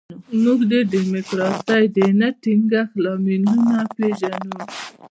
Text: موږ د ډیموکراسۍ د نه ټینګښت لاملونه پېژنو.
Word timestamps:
موږ 0.43 0.59
د 0.71 0.73
ډیموکراسۍ 0.93 1.83
د 1.95 1.97
نه 2.19 2.29
ټینګښت 2.41 2.93
لاملونه 3.03 3.77
پېژنو. 3.95 4.61